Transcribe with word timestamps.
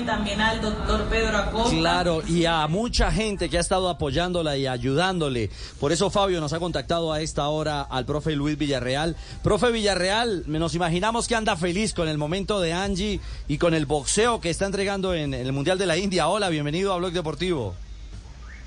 También 0.00 0.40
al 0.40 0.60
doctor 0.60 1.04
Pedro 1.04 1.36
Acosta. 1.36 1.76
Claro, 1.76 2.22
y 2.26 2.46
a 2.46 2.66
mucha 2.66 3.12
gente 3.12 3.48
que 3.50 3.58
ha 3.58 3.60
estado 3.60 3.88
apoyándola 3.88 4.56
y 4.56 4.66
ayudándole. 4.66 5.50
Por 5.78 5.92
eso 5.92 6.08
Fabio 6.08 6.40
nos 6.40 6.54
ha 6.54 6.58
contactado 6.58 7.12
a 7.12 7.20
esta 7.20 7.46
hora 7.48 7.82
al 7.82 8.06
profe 8.06 8.34
Luis 8.34 8.56
Villarreal. 8.56 9.16
Profe 9.42 9.70
Villarreal, 9.70 10.44
nos 10.46 10.74
imaginamos 10.74 11.28
que 11.28 11.34
anda 11.34 11.56
feliz 11.56 11.92
con 11.92 12.08
el 12.08 12.18
momento 12.18 12.60
de 12.60 12.72
Angie 12.72 13.20
y 13.46 13.58
con 13.58 13.74
el 13.74 13.86
boxeo 13.86 14.40
que 14.40 14.50
está 14.50 14.66
entregando 14.66 15.14
en 15.14 15.34
el 15.34 15.52
Mundial 15.52 15.78
de 15.78 15.86
la 15.86 15.96
India. 15.96 16.28
Hola, 16.28 16.48
bienvenido 16.48 16.92
a 16.92 16.96
Blog 16.96 17.12
Deportivo. 17.12 17.74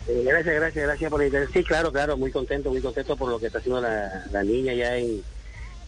Eh, 0.07 0.23
gracias, 0.23 0.53
gracias, 0.53 0.85
gracias 0.85 1.09
por 1.09 1.21
el 1.21 1.27
interés. 1.27 1.49
Sí, 1.51 1.63
claro, 1.63 1.91
claro, 1.91 2.15
muy 2.15 2.31
contento, 2.31 2.69
muy 2.69 2.81
contento 2.81 3.17
por 3.17 3.29
lo 3.29 3.39
que 3.39 3.47
está 3.47 3.57
haciendo 3.57 3.81
la, 3.81 4.25
la 4.31 4.43
niña 4.43 4.73
ya 4.73 4.95
en, 4.97 5.23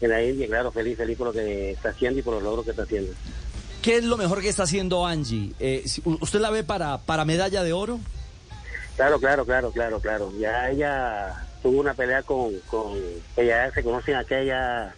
en 0.01 0.09
la 0.09 0.23
India. 0.23 0.47
Claro, 0.47 0.71
feliz, 0.71 0.97
feliz 0.97 1.15
por 1.15 1.27
lo 1.27 1.33
que 1.33 1.71
está 1.71 1.89
haciendo 1.89 2.19
y 2.19 2.23
por 2.23 2.33
los 2.33 2.41
logros 2.41 2.65
que 2.65 2.71
está 2.71 2.83
haciendo. 2.83 3.11
¿Qué 3.81 3.97
es 3.97 4.03
lo 4.03 4.17
mejor 4.17 4.41
que 4.41 4.49
está 4.49 4.63
haciendo 4.63 5.05
Angie? 5.05 5.53
Eh, 5.59 5.85
¿Usted 6.03 6.39
la 6.39 6.49
ve 6.49 6.63
para, 6.63 6.97
para 6.99 7.25
medalla 7.25 7.63
de 7.63 7.73
oro? 7.73 7.99
Claro, 8.95 9.19
claro, 9.19 9.45
claro, 9.45 9.71
claro, 9.71 9.99
claro. 9.99 10.33
Ya 10.39 10.69
ella 10.69 11.47
tuvo 11.61 11.79
una 11.79 11.93
pelea 11.93 12.23
con, 12.23 12.53
con 12.67 12.97
ella 13.35 13.71
se 13.71 13.83
conocen 13.83 14.15
aquella 14.15 14.93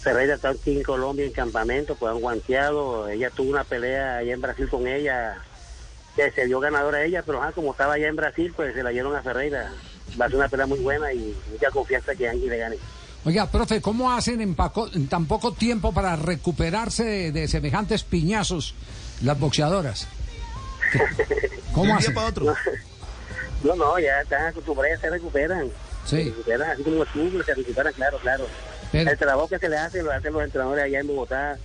Ferreira 0.00 0.38
aquí 0.42 0.76
en 0.76 0.82
Colombia 0.82 1.24
en 1.24 1.32
campamento, 1.32 1.94
pues 1.96 2.12
han 2.12 2.20
guanteado, 2.20 3.08
ella 3.08 3.30
tuvo 3.30 3.50
una 3.50 3.64
pelea 3.64 4.18
allá 4.18 4.32
en 4.32 4.40
Brasil 4.40 4.68
con 4.68 4.86
ella, 4.86 5.36
que 6.16 6.30
se 6.30 6.46
dio 6.46 6.60
ganadora 6.60 6.98
a 6.98 7.04
ella, 7.04 7.22
pero 7.24 7.42
ajá, 7.42 7.52
como 7.52 7.72
estaba 7.72 7.94
allá 7.94 8.08
en 8.08 8.16
Brasil, 8.16 8.52
pues 8.54 8.74
se 8.74 8.82
la 8.82 8.90
dieron 8.90 9.14
a 9.14 9.22
Ferreira. 9.22 9.72
Va 10.20 10.24
a 10.24 10.28
ser 10.28 10.38
una 10.38 10.48
pelea 10.48 10.66
muy 10.66 10.78
buena 10.78 11.12
y 11.12 11.36
mucha 11.50 11.70
confianza 11.70 12.14
que 12.14 12.28
Angie 12.28 12.48
le 12.48 12.58
gane. 12.58 12.78
Oiga, 13.24 13.46
profe, 13.50 13.80
¿cómo 13.80 14.12
hacen 14.12 14.40
en, 14.40 14.54
paco- 14.54 14.88
en 14.94 15.08
tan 15.08 15.26
poco 15.26 15.52
tiempo 15.52 15.92
para 15.92 16.16
recuperarse 16.16 17.04
de, 17.04 17.32
de 17.32 17.48
semejantes 17.48 18.02
piñazos 18.04 18.74
las 19.22 19.38
boxeadoras? 19.38 20.06
¿Cómo 21.72 21.94
hacen? 21.96 22.14
No, 23.62 23.74
no, 23.74 23.98
ya 23.98 24.20
están 24.22 24.46
acostumbradas, 24.46 25.00
se 25.00 25.10
recuperan. 25.10 25.68
Sí. 26.06 26.16
Se 26.16 26.24
recuperan, 26.30 26.70
así 26.70 26.82
como 26.82 26.96
los 27.04 27.44
se 27.46 27.54
recuperan, 27.54 27.92
claro, 27.92 28.18
claro. 28.18 28.46
Pero- 28.92 29.10
el 29.10 29.18
trabajo 29.18 29.48
que 29.48 29.58
se 29.58 29.68
le 29.68 29.76
hace 29.76 30.02
lo 30.02 30.12
hacen 30.12 30.32
los 30.32 30.42
entrenadores 30.44 30.84
allá 30.84 31.00
en 31.00 31.06
Bogotá, 31.08 31.58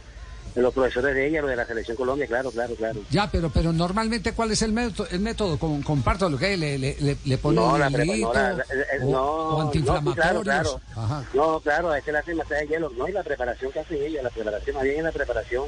los 0.56 0.74
profesores 0.74 1.16
de 1.16 1.28
ella, 1.28 1.42
los 1.42 1.50
de 1.50 1.56
la 1.56 1.66
Selección 1.66 1.98
Colombia, 1.98 2.28
claro, 2.28 2.52
claro, 2.52 2.76
claro. 2.76 3.00
Ya, 3.10 3.30
pero 3.32 3.50
pero 3.50 3.74
normalmente, 3.74 4.34
¿cuál 4.34 4.52
es 4.52 4.62
el 4.62 4.72
método? 4.74 5.08
El 5.12 5.20
método 5.20 5.58
Con- 5.58 5.82
comparto 5.82 6.30
lo 6.30 6.38
que 6.38 6.56
le, 6.58 6.78
le, 6.78 6.96
le, 7.00 7.18
le 7.26 7.38
ponen 7.38 7.56
No, 7.64 7.78
la 7.78 7.90
prepa- 7.90 8.20
no, 8.22 8.34
la- 8.34 8.54
la- 8.54 8.64
eh, 8.64 9.00
o, 9.02 9.06
no, 9.12 9.24
o 9.24 9.52
no, 9.60 9.62
antiinflamatorios. 9.68 10.16
claro, 10.16 10.42
claro. 10.44 10.82
Ajá. 10.96 11.26
No, 11.34 11.60
claro, 11.60 11.90
a 11.92 11.98
este 11.98 12.12
le 12.12 12.20
hacen 12.20 12.38
masaje 12.38 12.62
de 12.62 12.68
hielo, 12.68 12.92
no, 12.98 13.08
y 13.08 13.12
la 13.12 13.24
preparación 13.24 13.72
que 13.72 13.80
hacen 13.80 14.02
ellos, 14.04 14.24
la 14.24 14.30
preparación, 14.30 14.76
más 14.76 14.84
bien 14.84 14.98
en 14.98 15.04
la 15.06 15.12
preparación. 15.12 15.66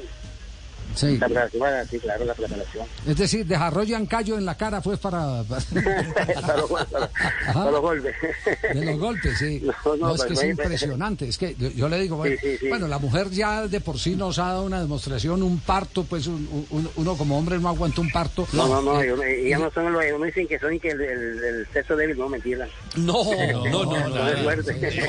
Sí. 0.96 1.18
La 1.18 1.28
preparación, 1.28 1.88
sí, 1.90 2.00
claro, 2.00 2.26
la 2.26 2.34
preparación. 2.34 2.88
Es 3.06 3.18
decir, 3.18 3.46
desarrollan 3.46 4.06
callo 4.06 4.38
en 4.38 4.46
la 4.46 4.56
cara, 4.56 4.82
pues 4.82 4.98
para, 5.00 5.44
para, 5.44 5.62
para, 6.42 6.58
los, 6.58 6.70
para- 6.72 7.10
para 7.54 7.72
los 7.72 7.82
golpes. 7.82 8.16
de 8.74 8.86
los 8.86 8.98
golpes, 9.00 9.38
sí. 9.38 9.62
No, 9.64 9.96
no, 9.96 10.08
No, 10.08 10.16
es 10.16 10.24
que 10.24 10.34
es 10.34 10.44
no, 10.44 10.50
impresionante. 10.50 11.28
Es 11.28 11.38
que 11.38 11.56
yo, 11.60 11.70
yo 11.70 11.90
le 11.90 12.00
digo, 12.00 12.16
bueno, 12.18 12.36
Sí, 12.42 12.48
sí, 12.52 12.58
sí. 12.62 12.70
bueno, 12.70 12.88
la 12.88 13.00
mujer 13.00 13.30
ya 13.30 13.68
de 13.68 13.82
por 13.82 14.00
sí 14.00 14.16
nos 14.16 14.40
ha 14.40 14.46
dado 14.48 14.64
una 14.64 14.80
demostración, 14.80 15.44
un 15.44 15.60
parto, 15.60 16.04
pues 16.06 16.28
un- 16.28 16.66
un- 16.70 16.90
uno 16.96 17.16
como 17.18 17.38
hombre 17.38 17.60
no 17.60 17.70
aguanta 17.70 18.02
un 18.02 18.10
parto. 18.12 18.48
No, 18.54 18.68
no, 18.68 18.82
no, 18.82 19.02
Eh, 19.02 19.06
ellos, 19.06 19.20
ellos 19.26 19.60
no 19.62 19.72
son 19.72 19.92
los, 19.94 20.04
ellos 20.04 20.20
no 20.20 20.26
dicen 20.26 20.48
que 20.48 20.60
son 20.60 20.74
y 20.74 20.80
que 20.80 20.90
el, 20.90 21.02
el, 21.02 21.44
el 21.44 21.68
sexo 21.74 21.96
débil, 21.96 22.18
no, 22.18 22.30
mentira. 22.30 22.68
No, 22.96 23.24
no, 23.70 23.84
no, 23.86 23.86
no. 23.86 24.08
No 24.10 24.44
fuerte. 24.44 25.02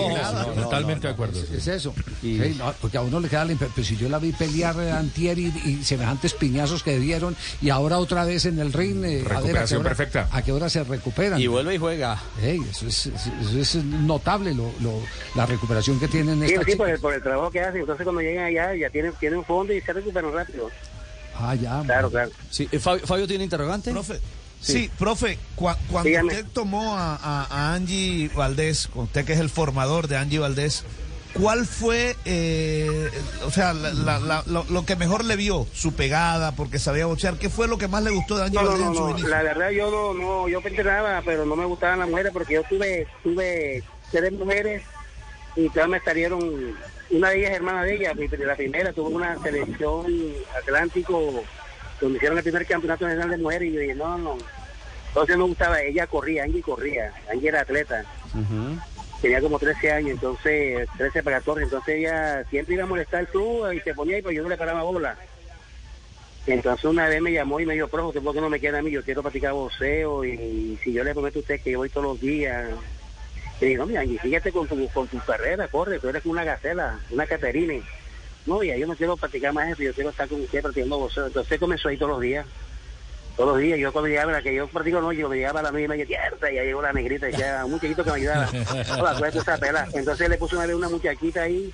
Totalmente 0.54 1.06
de 1.06 1.12
acuerdo. 1.12 1.40
Es 1.40 1.66
eso. 1.68 1.94
Sí, 2.20 2.54
no, 2.58 2.72
porque 2.80 2.96
a 2.96 3.02
uno 3.02 3.20
le 3.20 3.28
queda 3.28 3.44
la 3.44 3.52
impresión. 3.52 3.74
Pues 3.74 3.86
si 3.86 3.96
yo 3.96 4.08
la 4.08 4.18
vi 4.18 4.32
pelear 4.32 4.74
eh, 4.80 4.90
antier 4.90 5.38
y, 5.38 5.46
y 5.64 5.75
semejantes 5.84 6.34
piñazos 6.34 6.82
que 6.82 6.98
dieron, 6.98 7.36
y 7.60 7.70
ahora 7.70 7.98
otra 7.98 8.24
vez 8.24 8.44
en 8.46 8.58
el 8.58 8.72
ring. 8.72 9.04
eh, 9.04 9.20
a 9.20 9.22
ver, 9.22 9.32
¿a 9.32 9.34
Recuperación 9.40 9.80
hora- 9.80 9.90
perfecta. 9.90 10.28
¿A 10.32 10.42
qué 10.42 10.52
hora 10.52 10.68
se 10.68 10.84
recuperan? 10.84 11.40
Y 11.40 11.46
vuelve 11.46 11.74
y 11.74 11.78
juega. 11.78 12.22
Ey, 12.42 12.60
eso, 12.70 12.86
es, 12.86 13.06
eso 13.06 13.58
es 13.60 13.74
notable 13.84 14.54
lo, 14.54 14.70
lo- 14.80 15.02
la 15.34 15.46
recuperación 15.46 15.98
que 16.00 16.08
tienen 16.08 16.40
Sí, 16.46 16.54
estas 16.54 16.64
sí, 16.66 16.76
por 16.76 16.88
el, 16.88 16.94
chicas. 16.94 17.00
por 17.02 17.14
el 17.14 17.22
trabajo 17.22 17.50
que 17.50 17.60
hacen. 17.60 17.80
Entonces, 17.80 18.04
cuando 18.04 18.20
llegan 18.22 18.44
allá, 18.46 18.74
ya 18.74 18.90
tienen, 18.90 19.12
tienen 19.20 19.38
un 19.40 19.44
fondo 19.44 19.72
y 19.72 19.80
se 19.80 19.92
recuperan 19.92 20.32
rápido. 20.32 20.70
Ah, 21.38 21.54
ya. 21.54 21.82
Claro, 21.84 22.10
claro. 22.10 22.30
Sí, 22.50 22.68
eh, 22.72 22.78
Fabio, 22.78 23.06
Fabio 23.06 23.26
tiene 23.26 23.44
interrogante. 23.44 23.90
Profe, 23.90 24.20
sí, 24.60 24.90
profe, 24.98 25.38
cua- 25.56 25.76
cuando 25.90 26.08
Dígame. 26.08 26.32
usted 26.32 26.46
tomó 26.52 26.96
a, 26.96 27.14
a- 27.16 27.46
a 27.50 27.74
Angie 27.74 28.30
Valdés, 28.34 28.88
usted 28.94 29.24
que 29.26 29.34
es 29.34 29.40
el 29.40 29.50
formador 29.50 30.08
de 30.08 30.16
Angie 30.16 30.38
Valdés, 30.38 30.84
¿cuál 31.40 31.66
fue, 31.66 32.16
eh, 32.24 33.10
o 33.44 33.50
sea, 33.50 33.72
la- 33.72 33.92
la- 33.92 34.18
la- 34.18 34.42
lo, 34.46 34.64
lo 34.70 34.84
que 34.86 34.96
mejor 34.96 35.24
le 35.24 35.36
vio? 35.36 35.66
Su 35.72 35.92
pegada, 35.94 36.52
porque 36.52 36.78
sabía 36.78 37.06
boxear. 37.06 37.34
¿Qué 37.38 37.48
fue 37.50 37.68
lo 37.68 37.78
que 37.78 37.88
más 37.88 38.02
le 38.02 38.10
gustó 38.10 38.36
de 38.36 38.44
Angie 38.44 38.56
No, 38.58 38.62
no, 38.64 38.68
Valdés 38.70 38.84
no, 38.86 38.90
en 38.92 38.96
su 38.96 39.02
no. 39.04 39.10
inicio? 39.10 39.28
La 39.28 39.42
verdad, 39.42 39.70
yo 39.70 39.90
no, 39.90 40.14
no, 40.14 40.48
yo 40.48 40.60
entrenaba, 40.64 41.22
pero 41.24 41.44
no 41.44 41.56
me 41.56 41.64
gustaban 41.64 41.98
las 42.00 42.08
mujeres 42.08 42.32
porque 42.32 42.54
yo 42.54 42.62
tuve, 42.64 43.06
tuve 43.22 43.82
tres 44.10 44.32
mujeres 44.32 44.82
y 45.56 45.68
todas 45.70 45.88
me 45.88 46.00
salieron. 46.00 46.76
Una 47.08 47.30
de 47.30 47.38
ellas 47.38 47.50
es 47.50 47.56
hermana 47.56 47.82
de 47.84 47.94
ella, 47.94 48.12
la 48.44 48.56
primera 48.56 48.92
tuvo 48.92 49.10
una 49.10 49.40
selección 49.40 50.06
Atlántico 50.60 51.44
donde 52.00 52.16
hicieron 52.16 52.36
el 52.36 52.42
primer 52.44 52.66
campeonato 52.66 53.04
nacional 53.06 53.30
de 53.30 53.36
mujeres 53.38 53.68
y 53.70 53.72
yo 53.74 53.80
dije, 53.80 53.94
no, 53.94 54.18
no. 54.18 54.36
Entonces 55.08 55.36
me 55.38 55.44
gustaba, 55.44 55.80
ella 55.80 56.06
corría, 56.08 56.44
Angie 56.44 56.60
corría, 56.62 57.12
Angie 57.32 57.48
era 57.48 57.60
atleta. 57.62 58.04
Tenía 59.20 59.40
como 59.40 59.58
13 59.58 59.92
años, 59.92 60.10
entonces 60.10 60.88
13 60.98 61.22
para 61.22 61.38
14, 61.38 61.64
entonces 61.64 61.94
ella 61.96 62.44
siempre 62.50 62.74
iba 62.74 62.84
a 62.84 62.86
molestar 62.86 63.20
el 63.20 63.28
club 63.28 63.72
y 63.72 63.80
se 63.80 63.94
ponía 63.94 64.16
ahí, 64.16 64.22
pero 64.22 64.32
yo 64.32 64.42
no 64.42 64.48
le 64.48 64.56
paraba 64.56 64.82
bola. 64.82 65.16
Entonces 66.46 66.84
una 66.84 67.08
vez 67.08 67.20
me 67.20 67.32
llamó 67.32 67.58
y 67.58 67.66
me 67.66 67.74
dijo, 67.74 67.88
profe, 67.88 68.08
¿usted 68.08 68.22
¿por 68.22 68.34
qué 68.34 68.40
no 68.40 68.50
me 68.50 68.60
queda 68.60 68.78
a 68.78 68.82
mí? 68.82 68.90
Yo 68.90 69.02
quiero 69.02 69.22
practicar 69.22 69.52
boxeo 69.52 70.24
y 70.24 70.78
si 70.82 70.92
yo 70.92 71.02
le 71.02 71.12
prometo 71.12 71.38
a 71.38 71.42
usted 71.42 71.60
que 71.60 71.72
yo 71.72 71.78
voy 71.78 71.88
todos 71.88 72.06
los 72.06 72.20
días. 72.20 72.70
Y 73.60 73.64
dije, 73.64 73.78
no, 73.78 73.86
mira, 73.86 74.02
Angie, 74.02 74.18
fíjate 74.18 74.52
con 74.52 74.68
tu, 74.68 74.88
con 74.90 75.08
tu 75.08 75.18
carrera, 75.20 75.66
corre, 75.68 75.98
tú 75.98 76.08
eres 76.08 76.24
una 76.26 76.44
gacela, 76.44 77.00
una 77.10 77.26
Caterine. 77.26 77.82
No, 78.44 78.62
ya 78.62 78.76
yo 78.76 78.86
no 78.86 78.94
quiero 78.94 79.16
practicar 79.16 79.52
más 79.52 79.70
eso, 79.70 79.82
yo 79.82 79.92
quiero 79.92 80.10
estar 80.10 80.28
con 80.28 80.40
usted 80.40 80.62
practicando 80.62 80.98
boxeo. 80.98 81.26
Entonces 81.26 81.58
comenzó 81.58 81.88
ahí 81.88 81.96
todos 81.96 82.12
los 82.12 82.20
días. 82.20 82.46
Todos 83.36 83.50
los 83.52 83.58
días, 83.60 83.78
yo 83.78 83.92
cuando 83.92 84.08
llegaba, 84.08 84.32
la 84.32 84.40
que 84.42 84.54
yo 84.54 84.66
practico 84.68 85.00
no, 85.00 85.12
yo 85.12 85.30
llegaba 85.32 85.60
a 85.60 85.64
la 85.64 85.70
nueve 85.70 85.84
y 85.84 85.88
media, 85.88 86.06
"Tierra", 86.06 86.50
y 86.50 86.54
ya 86.54 86.62
llegó 86.62 86.80
la 86.80 86.92
negrita, 86.92 87.28
y 87.28 87.32
decía, 87.32 87.62
un 87.64 87.72
muchachito 87.72 88.02
que 88.02 88.10
me 88.10 88.16
ayudara. 88.16 88.48
Hola, 88.98 89.58
pela. 89.60 89.88
Entonces 89.92 90.28
le 90.30 90.38
puse 90.38 90.56
una 90.56 90.66
vez 90.66 90.74
una 90.74 90.88
muchachita 90.88 91.42
ahí 91.42 91.70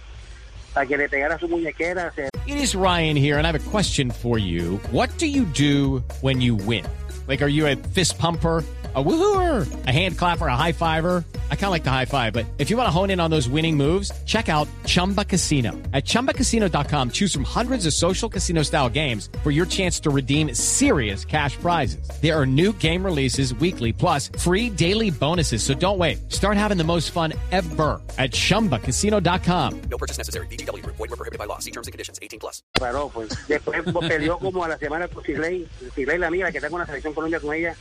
para 0.74 0.86
que 0.86 0.96
le 0.96 1.08
pegara 1.08 1.38
su 1.38 1.46
muñequera. 1.48 2.12
se- 2.14 2.28
It 2.46 2.56
is 2.56 2.74
Ryan 2.74 3.16
here, 3.16 3.38
and 3.38 3.46
I 3.46 3.50
have 3.52 3.54
a 3.54 3.70
question 3.70 4.10
for 4.10 4.38
you. 4.38 4.80
What 4.90 5.08
do 5.18 5.26
you 5.26 5.44
do 5.44 6.02
when 6.20 6.40
you 6.40 6.56
win? 6.56 6.84
Like, 7.28 7.42
are 7.42 7.48
you 7.50 7.66
a 7.68 7.76
fist 7.76 8.18
pumper? 8.18 8.64
A 8.94 9.02
woohooer, 9.02 9.66
a 9.86 9.90
hand 9.92 10.18
clapper, 10.18 10.48
a 10.48 10.56
high 10.56 10.72
fiver. 10.72 11.24
I 11.52 11.54
kind 11.54 11.66
of 11.66 11.70
like 11.70 11.84
the 11.84 11.90
high 11.90 12.06
five, 12.06 12.32
but 12.32 12.46
if 12.56 12.70
you 12.70 12.78
want 12.78 12.86
to 12.86 12.90
hone 12.90 13.10
in 13.10 13.20
on 13.20 13.30
those 13.30 13.46
winning 13.46 13.76
moves, 13.76 14.10
check 14.24 14.48
out 14.48 14.66
Chumba 14.84 15.24
Casino. 15.24 15.70
At 15.92 16.04
chumbacasino.com, 16.04 17.10
choose 17.10 17.32
from 17.32 17.44
hundreds 17.44 17.86
of 17.86 17.92
social 17.92 18.28
casino 18.28 18.62
style 18.62 18.88
games 18.88 19.30
for 19.42 19.50
your 19.50 19.66
chance 19.66 20.00
to 20.00 20.10
redeem 20.10 20.54
serious 20.54 21.24
cash 21.24 21.56
prizes. 21.56 22.09
There 22.21 22.38
are 22.38 22.47
new 22.47 22.72
game 22.74 23.04
releases 23.04 23.54
weekly, 23.54 23.92
plus 23.92 24.28
free 24.38 24.68
daily 24.68 25.10
bonuses. 25.10 25.62
So 25.62 25.74
don't 25.74 25.98
wait. 25.98 26.30
Start 26.30 26.56
having 26.56 26.77
the 26.77 26.84
most 26.84 27.12
fun 27.12 27.32
ever 27.50 28.00
at 28.18 28.32
chumbacasino.com. 28.32 29.82
No 29.91 29.98
purchase 29.98 30.18
necessary. 30.18 30.47
VGW 30.48 30.82
Group. 30.82 30.97
Void 30.97 31.10
were 31.10 31.16
prohibited 31.16 31.38
by 31.38 31.47
law. 31.47 31.59
See 31.60 31.71
terms 31.71 31.86
and 31.86 31.92
conditions. 31.92 32.18
18 32.21 32.41
plus. 32.41 32.62
paró, 32.78 33.10
pues. 33.10 33.28
Después 33.47 33.82
peleó 34.09 34.38
como 34.38 34.65
a 34.65 34.68
la 34.68 34.78
semana 34.78 35.09
con 35.09 35.22
Sigley, 35.22 35.68
Sigley 35.94 36.18
la 36.18 36.27
amiga, 36.28 36.50
que 36.50 36.59
está 36.59 36.71
con 36.71 36.80
la 36.80 36.86
selección 36.86 37.15
Colombia 37.15 37.41
con 37.41 37.54
ella, 37.54 37.77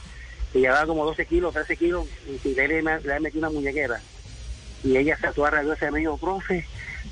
y 0.54 0.60
llevaba 0.60 0.86
como 0.86 1.06
12 1.06 1.26
kilos, 1.26 1.54
13 1.54 1.78
kilos, 1.78 2.06
y 2.44 2.54
le, 2.54 2.82
le 2.82 3.20
metió 3.20 3.40
una 3.40 3.50
muñequera. 3.50 4.02
Y 4.84 4.98
ella 4.98 5.18
se 5.18 5.28
actuó 5.28 5.50
rabiosa 5.50 5.88
y 5.88 5.92
me 5.92 6.00
dijo, 6.00 6.18
profe, 6.18 6.66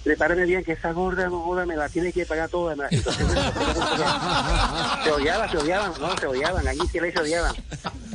prepárame 0.03 0.45
bien 0.45 0.63
que 0.63 0.73
esa 0.73 0.91
gorda, 0.91 1.29
no 1.29 1.41
joda, 1.41 1.65
me 1.65 1.75
la 1.75 1.87
tiene 1.87 2.11
que 2.11 2.25
pagar 2.25 2.49
toda. 2.49 2.75
me 2.75 2.83
la-". 2.83 2.89
Entonces, 2.91 3.27
se 5.03 5.11
odiaban, 5.11 5.51
se 5.51 5.57
odiaban, 5.57 5.93
no, 5.99 6.17
se 6.17 6.27
odiaban, 6.27 6.67
allí 6.67 6.81
Sigley 6.91 7.11
se 7.11 7.19
odiaban. 7.19 7.55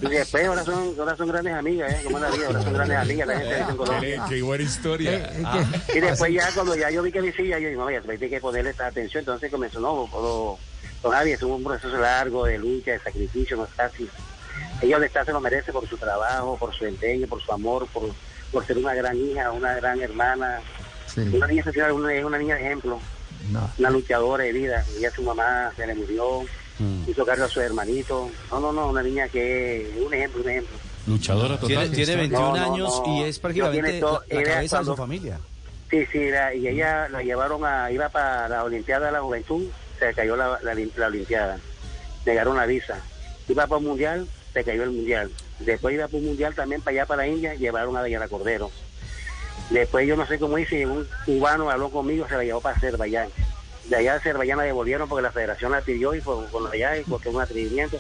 Y 0.03 0.09
después 0.09 0.47
ahora 0.47 0.65
son, 0.65 0.95
ahora 0.99 1.17
son 1.17 1.29
grandes 1.29 1.55
amigas, 1.55 1.93
¿eh? 1.93 2.01
Como 2.05 2.19
la 2.19 2.31
vida, 2.31 2.47
ahora 2.49 2.63
son 2.63 2.75
grandes 2.75 2.99
amigas 2.99 3.29
la 3.29 3.39
gente 3.39 3.59
en 3.59 3.77
Colombia. 3.77 4.25
Qué 4.29 4.43
buena 4.43 4.65
historia. 4.65 5.33
Y 5.95 6.01
después 6.01 6.33
ya 6.33 6.51
cuando 6.53 6.75
ya 6.77 6.91
yo 6.91 7.03
vi 7.03 7.13
que 7.13 7.23
decía, 7.23 7.59
yo 7.59 7.69
dije, 7.69 7.77
no, 7.77 7.91
ya 7.91 8.03
hay 8.07 8.19
que 8.19 8.41
ponerle 8.41 8.71
esta 8.71 8.87
atención, 8.87 9.21
entonces 9.21 9.51
comenzó, 9.51 9.81
no, 9.81 10.07
puedo, 10.11 10.59
Don 11.03 11.13
Javi, 11.13 11.33
es 11.33 11.43
un 11.43 11.63
proceso 11.63 11.97
largo 11.97 12.45
de 12.45 12.59
lucha, 12.59 12.93
de 12.93 12.99
sacrificio, 12.99 13.57
no 13.57 13.65
es 13.65 13.71
fácil. 13.71 14.11
Ella 14.85 14.97
donde 14.97 15.07
está 15.07 15.25
se 15.25 15.33
lo 15.33 15.41
merece 15.41 15.73
por 15.73 15.89
su 15.89 15.97
trabajo, 15.97 16.57
por 16.59 16.75
su 16.75 16.85
empeño, 16.85 17.27
por 17.27 17.43
su 17.43 17.53
amor, 17.53 17.87
por, 17.93 18.11
por 18.53 18.67
ser 18.67 18.79
una 18.79 18.95
gran 18.95 19.17
hija, 19.17 19.51
una 19.51 19.75
gran 19.75 20.01
hermana. 20.01 20.61
Una 21.17 21.47
niña 21.47 21.65
una, 21.93 22.13
es 22.13 22.25
una 22.25 22.39
niña 22.39 22.57
de 22.57 22.61
ejemplo, 22.67 22.99
una 23.79 23.91
luchadora 23.91 24.45
de 24.45 24.53
vida. 24.53 24.85
Ella 24.99 25.11
su 25.11 25.23
mamá 25.23 25.71
se 25.77 25.87
le 25.87 25.95
murió, 25.95 26.43
hizo 27.07 27.25
cargo 27.25 27.45
a 27.45 27.49
su 27.49 27.61
hermanito. 27.61 28.31
No, 28.51 28.61
no, 28.61 28.73
no, 28.73 28.89
una 28.91 29.03
niña 29.03 29.29
que 29.29 29.83
es 29.91 29.97
un 30.05 30.13
ejemplo, 30.13 30.43
un 30.43 30.51
ejemplo. 30.51 30.77
Luchadora 31.07 31.59
Tiene, 31.61 31.75
total. 31.85 31.91
tiene 31.97 32.17
21 32.17 32.41
No, 32.41 32.57
no, 32.57 32.73
años 32.75 33.03
no. 33.07 33.15
y 33.17 33.23
es 33.25 33.39
prácticamente 33.39 33.83
tiene 33.83 34.01
todo. 34.01 34.23
la, 34.29 34.37
la 34.37 34.43
cabeza 34.43 34.61
de 34.61 34.69
su 34.69 34.75
cuando- 34.91 34.97
familia. 34.97 35.39
Sí, 35.91 36.07
sí, 36.11 36.31
la- 36.31 36.55
y 36.55 36.67
ella 36.67 37.09
la 37.11 37.23
llevaron 37.23 37.65
a, 37.65 37.91
iba 37.93 38.09
para 38.09 38.49
la 38.49 38.65
Olimpiada 38.65 39.07
de 39.07 39.13
la 39.13 39.21
Juventud, 39.21 39.67
se 39.99 40.13
cayó 40.15 40.35
la, 40.35 40.59
la, 40.63 40.75
la 40.97 41.07
Olimpiada, 41.07 41.59
negaron 42.27 42.57
la 42.57 42.67
visa. 42.67 42.99
Iba 43.49 43.67
para 43.67 43.79
un 43.79 43.85
mundial, 43.85 44.27
se 44.55 44.65
cayó 44.65 44.85
el 44.85 44.91
mundial. 44.91 45.31
Después 45.59 45.95
iba 45.95 46.07
para 46.07 46.19
un 46.19 46.27
mundial 46.27 46.55
también 46.55 46.81
para 46.81 46.95
allá, 46.95 47.07
para 47.07 47.27
India, 47.27 47.55
llevaron 47.55 47.97
a 47.97 48.01
Dayana 48.01 48.29
Cordero. 48.29 48.71
Después 49.71 50.07
yo 50.07 50.17
no 50.17 50.27
sé 50.27 50.39
cómo 50.39 50.59
hice, 50.59 50.87
un 50.87 51.07
cubano 51.27 51.71
habló 51.71 51.91
conmigo, 51.91 52.27
se 52.29 52.37
la 52.37 52.45
llevó 52.45 52.61
para 52.61 52.77
Azerbaiyán. 52.77 53.29
De 53.89 53.97
allá 53.97 54.13
de 54.13 54.19
Azerbaiyán 54.19 54.59
la 54.59 54.65
devolvieron 54.65 55.09
porque 55.09 55.23
la 55.23 55.33
federación 55.33 55.73
la 55.73 55.81
pidió 55.81 56.15
y 56.15 56.21
fue 56.21 56.37
con 56.51 56.73
allá 56.73 56.97
y 56.97 57.03
porque 57.03 57.29
un 57.29 57.41
atrevimiento, 57.41 57.99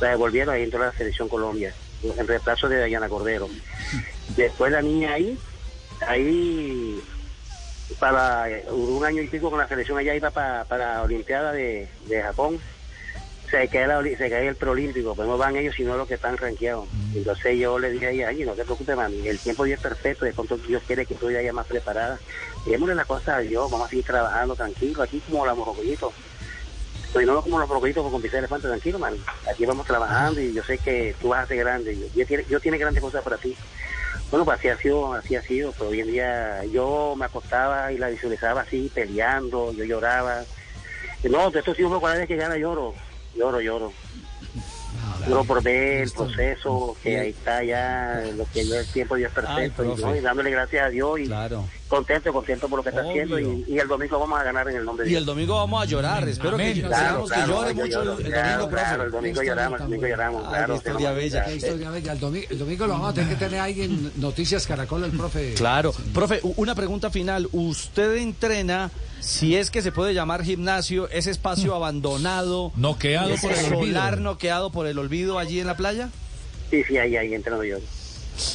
la 0.00 0.08
devolvieron 0.08 0.54
ahí 0.54 0.62
entró 0.62 0.80
la 0.80 0.92
selección 0.92 1.28
Colombia, 1.28 1.74
en 2.02 2.26
reemplazo 2.26 2.68
de 2.68 2.78
Dayana 2.78 3.08
Cordero. 3.08 3.48
Después 4.36 4.72
la 4.72 4.82
niña 4.82 5.12
ahí, 5.12 5.38
ahí 6.06 7.00
para 7.98 8.46
un 8.70 9.04
año 9.04 9.20
y 9.20 9.26
pico 9.26 9.50
con 9.50 9.58
la 9.58 9.68
selección 9.68 9.98
allá 9.98 10.14
iba 10.14 10.30
para, 10.30 10.64
para 10.64 11.02
Olimpiada 11.02 11.52
de, 11.52 11.88
de 12.06 12.22
Japón. 12.22 12.58
Se 13.50 13.66
cae, 13.66 13.86
la, 13.88 14.00
se 14.02 14.30
cae 14.30 14.46
el 14.46 14.54
preolímpico, 14.54 15.14
pues 15.16 15.26
no 15.26 15.36
van 15.36 15.56
ellos 15.56 15.74
sino 15.74 15.96
los 15.96 16.06
que 16.06 16.14
están 16.14 16.36
rankeados. 16.36 16.86
Entonces 17.14 17.58
yo 17.58 17.78
le 17.80 17.90
dije 17.90 18.06
a 18.06 18.10
ella, 18.10 18.28
ay, 18.28 18.44
no 18.44 18.52
te 18.52 18.64
preocupes, 18.64 18.96
mami, 18.96 19.26
el 19.26 19.40
tiempo 19.40 19.66
ya 19.66 19.74
es 19.74 19.80
perfecto, 19.80 20.24
de 20.24 20.32
pronto 20.32 20.56
Dios 20.56 20.82
quiere 20.86 21.04
que 21.04 21.16
tú 21.16 21.30
ya 21.30 21.52
más 21.52 21.66
preparada. 21.66 22.20
Démosle 22.64 22.94
la 22.94 23.04
cosa 23.04 23.36
a 23.36 23.40
Dios, 23.40 23.68
vamos 23.68 23.86
a 23.86 23.90
seguir 23.90 24.04
trabajando 24.04 24.54
tranquilo, 24.54 25.02
aquí 25.02 25.20
como 25.28 25.44
los 25.44 25.56
morrocollitos. 25.56 26.12
Pues 27.12 27.26
no 27.26 27.42
como 27.42 27.58
los 27.58 27.68
morrocollitos 27.68 28.08
con 28.08 28.22
pisar 28.22 28.38
elefante, 28.38 28.68
tranquilo, 28.68 29.00
mami. 29.00 29.20
Aquí 29.52 29.66
vamos 29.66 29.84
trabajando 29.84 30.40
y 30.40 30.52
yo 30.52 30.62
sé 30.62 30.78
que 30.78 31.16
tú 31.20 31.30
vas 31.30 31.42
a 31.42 31.48
ser 31.48 31.56
grande. 31.56 31.96
Dios 32.14 32.28
tiene, 32.28 32.44
Dios 32.44 32.62
tiene 32.62 32.78
grandes 32.78 33.02
cosas 33.02 33.24
para 33.24 33.36
ti. 33.36 33.56
Bueno, 34.30 34.44
pues 34.44 34.58
así 34.58 34.68
ha 34.68 34.76
sido, 34.76 35.12
así 35.12 35.34
ha 35.34 35.42
sido, 35.42 35.72
pero 35.72 35.90
hoy 35.90 36.00
en 36.00 36.06
día 36.06 36.64
yo 36.66 37.14
me 37.18 37.24
acostaba 37.24 37.90
y 37.90 37.98
la 37.98 38.10
visualizaba 38.10 38.60
así, 38.60 38.88
peleando, 38.94 39.72
yo 39.72 39.84
lloraba. 39.84 40.44
No, 41.24 41.50
de 41.50 41.58
estos 41.58 41.78
hijos 41.80 42.00
cada 42.00 42.14
vez 42.14 42.28
que 42.28 42.36
gana 42.36 42.56
lloro, 42.56 42.94
lloro, 43.34 43.60
lloro. 43.60 43.92
Lloro 45.26 45.44
por 45.44 45.62
ver 45.62 46.02
el 46.02 46.10
proceso, 46.10 46.96
que 47.02 47.20
ahí 47.20 47.30
está 47.30 47.62
ya, 47.62 48.22
lo 48.36 48.46
que 48.52 48.66
yo 48.66 48.78
el 48.78 48.86
tiempo 48.86 49.16
ya 49.16 49.26
es 49.26 49.32
perfecto, 49.32 49.84
y. 49.84 50.00
¿no? 50.00 50.16
y 50.16 50.20
dándole 50.20 50.50
gracias 50.50 50.86
a 50.86 50.88
Dios 50.88 51.20
y 51.20 51.26
Claro. 51.26 51.64
Contento, 51.90 52.32
contento 52.32 52.68
por 52.68 52.78
lo 52.78 52.82
que 52.82 52.88
está 52.88 53.02
haciendo 53.02 53.38
y, 53.38 53.64
y 53.66 53.78
el 53.78 53.88
domingo 53.88 54.18
vamos 54.18 54.40
a 54.40 54.44
ganar 54.44 54.66
en 54.70 54.76
el 54.76 54.84
nombre 54.86 55.04
de 55.04 55.10
Y 55.10 55.12
Dios. 55.12 55.20
el 55.20 55.26
domingo 55.26 55.56
vamos 55.56 55.82
a 55.82 55.84
llorar. 55.84 56.26
Espero 56.28 56.56
que. 56.56 56.80
Claro, 56.82 57.24
que 57.26 57.40
llore 57.46 57.68
yo 57.68 57.74
mucho 57.74 57.84
el, 57.84 57.90
lloro, 58.06 58.18
el 58.18 58.24
claro, 58.24 58.48
domingo, 58.62 58.70
profe. 58.70 58.84
claro, 58.84 59.02
el 59.04 59.10
domingo 59.10 59.42
lloramos, 59.42 59.80
el 59.80 59.86
domingo 59.86 60.06
lloramos, 60.06 60.42
Ay, 60.44 60.50
claro. 60.50 60.74
historia 60.76 60.96
tenemos- 61.10 61.16
bella. 61.16 61.52
Historia 61.54 61.90
bella. 61.90 62.12
El 62.12 62.20
domingo, 62.20 62.46
el 62.50 62.58
domingo 62.58 62.86
lo 62.86 62.92
vamos 62.94 63.10
a 63.10 63.12
tener 63.14 63.28
que 63.30 63.44
tener 63.44 63.60
ahí 63.60 63.82
en 63.82 64.12
Noticias 64.16 64.66
Caracol, 64.66 65.04
el 65.04 65.10
profe. 65.10 65.54
Claro. 65.54 65.92
Profe, 66.14 66.40
una 66.56 66.74
pregunta 66.74 67.10
final. 67.10 67.48
¿Usted 67.52 68.16
entrena, 68.16 68.90
si 69.18 69.56
es 69.56 69.70
que 69.70 69.82
se 69.82 69.90
puede 69.92 70.14
llamar 70.14 70.44
gimnasio, 70.44 71.08
ese 71.10 71.30
espacio 71.32 71.74
abandonado, 71.74 72.72
Noqueado 72.76 73.34
por 73.42 73.52
el 73.52 73.64
olvido. 73.66 73.80
solar 73.86 74.20
noqueado 74.20 74.70
por 74.70 74.86
el 74.86 74.98
olvido 74.98 75.38
allí 75.38 75.58
en 75.60 75.66
la 75.66 75.76
playa? 75.76 76.08
Sí, 76.70 76.84
sí, 76.84 76.96
ahí, 76.98 77.16
ahí 77.16 77.34
entreno 77.34 77.64
yo. 77.64 77.78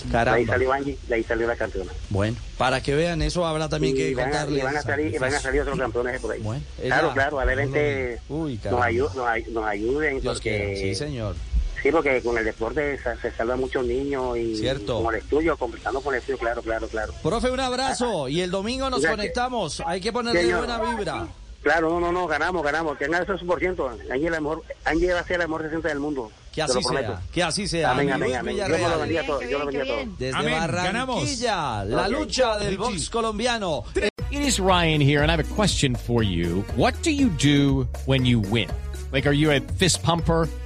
De 0.01 0.05
ahí 0.07 0.11
Caramba. 0.11 0.53
salió 0.53 0.73
Angie, 0.73 0.97
de 1.07 1.15
ahí 1.15 1.23
salió 1.23 1.47
la 1.47 1.55
campeona. 1.55 1.91
Bueno, 2.09 2.37
para 2.57 2.81
que 2.81 2.95
vean, 2.95 3.21
eso 3.21 3.45
habrá 3.45 3.69
también 3.69 3.95
y, 3.95 3.99
que 3.99 4.15
van 4.15 4.25
contarles. 4.29 4.59
y 4.59 4.63
van 4.65 4.77
a 4.77 4.81
salir 4.81 5.13
y 5.15 5.17
van 5.17 5.33
a 5.33 5.39
salir 5.39 5.61
otros 5.61 5.77
campeones 5.79 6.19
por 6.21 6.31
ahí. 6.31 6.41
es 6.79 6.85
claro, 6.85 7.07
la- 7.07 7.13
claro, 7.13 7.39
a 7.39 7.45
ver, 7.45 7.59
gente 7.59 8.19
Uy, 8.29 8.53
nos, 8.55 8.63
caramba. 8.63 8.89
nos, 8.91 9.17
ay- 9.27 9.45
nos 9.51 9.65
ayuden 9.65 10.21
Dios 10.21 10.33
porque 10.35 10.49
quiera. 10.73 10.79
Sí, 10.81 10.95
señor. 10.95 11.35
sí, 11.81 11.91
porque 11.91 12.21
con 12.21 12.37
el 12.37 12.45
deporte 12.45 12.97
se, 12.97 13.17
se 13.17 13.31
salvan 13.31 13.59
muchos 13.59 13.85
niños 13.85 14.37
y 14.37 14.55
Cierto. 14.57 15.03
con 15.03 15.13
el 15.13 15.21
estudio, 15.21 15.55
conversando 15.57 16.01
con 16.01 16.13
el 16.13 16.19
estudio, 16.19 16.37
claro, 16.39 16.61
claro, 16.61 16.87
claro. 16.87 17.13
Profe, 17.23 17.49
un 17.51 17.59
abrazo. 17.59 18.27
Y 18.27 18.41
el 18.41 18.51
domingo 18.51 18.89
nos 18.89 19.01
Gracias. 19.01 19.17
conectamos. 19.17 19.83
Hay 19.85 20.01
que 20.01 20.11
ponerle 20.11 20.41
Señor. 20.41 20.65
buena 20.65 20.79
vibra. 20.79 21.27
Claro, 21.61 21.89
no, 21.89 21.99
no, 21.99 22.11
no, 22.11 22.27
ganamos, 22.27 22.63
ganamos. 22.63 22.97
Su 23.39 23.47
por 23.47 23.59
ciento. 23.59 23.89
Angie, 24.11 24.29
la 24.29 24.39
mejor, 24.39 24.61
Angie 24.83 25.11
va 25.13 25.21
a 25.21 25.23
ser 25.25 25.39
la 25.39 25.47
mejor 25.47 25.63
60 25.63 25.87
del 25.89 25.99
mundo. 25.99 26.31
Que 26.55 26.61
así 26.61 26.81
sea. 26.81 27.21
Que 27.33 27.43
así 27.43 27.67
sea. 27.67 27.91
Amén, 27.91 28.11
amén, 28.13 28.35
amén. 28.35 28.55
Me 28.57 28.77
lo 28.79 28.99
bendiga 28.99 29.21
a 29.21 29.25
todos. 29.25 29.41
Dios 29.41 29.59
lo 29.59 29.65
bendiga 29.65 29.83
a 29.83 29.87
todos. 29.87 30.17
Desde 30.17 30.37
Amén, 30.39 30.53
Barranquilla, 30.59 31.83
la 31.85 32.03
Ok. 32.07 32.11
lucha 32.11 32.57
del 32.57 32.77
box 32.77 33.09
colombiano. 33.09 33.83
It 34.31 34.41
is 34.41 34.59
Ryan 34.59 35.01
here, 35.01 35.21
and 35.21 35.29
I 35.29 35.35
have 35.35 35.39
a 35.39 35.55
question 35.55 35.95
for 35.95 36.23
you. 36.23 36.63
What 36.75 36.93
do 37.03 37.11
you 37.11 37.29
do 37.29 37.87
when 38.05 38.25
you 38.25 38.39
win? 38.39 38.69
Like, 39.11 39.27
are 39.27 39.33
you 39.35 39.51
a 39.51 39.59
fist 39.77 40.01
pumper? 40.01 40.47